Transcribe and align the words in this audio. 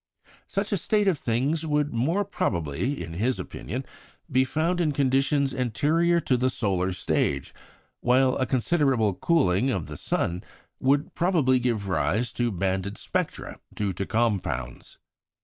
"Such 0.47 0.71
a 0.71 0.77
state 0.77 1.07
of 1.07 1.19
things 1.19 1.63
would 1.63 1.93
more 1.93 2.25
probably," 2.25 3.03
in 3.03 3.13
his 3.13 3.37
opinion, 3.39 3.85
"be 4.31 4.43
found 4.43 4.81
in 4.81 4.93
conditions 4.93 5.53
anterior 5.53 6.19
to 6.21 6.37
the 6.37 6.49
solar 6.49 6.91
stage," 6.91 7.53
while 7.99 8.35
"a 8.37 8.47
considerable 8.47 9.13
cooling 9.13 9.69
of 9.69 9.85
the 9.85 9.97
sun 9.97 10.43
would 10.79 11.13
probably 11.13 11.59
give 11.59 11.87
rise 11.87 12.33
to 12.33 12.51
banded 12.51 12.97
spectra 12.97 13.59
due 13.75 13.93
to 13.93 14.07
compounds." 14.07 14.97